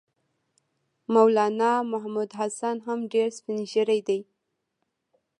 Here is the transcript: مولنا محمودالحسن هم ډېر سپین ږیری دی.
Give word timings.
مولنا 1.13 1.71
محمودالحسن 1.91 2.75
هم 2.87 2.99
ډېر 3.13 3.27
سپین 3.37 3.61
ږیری 3.71 3.99
دی. 4.07 4.19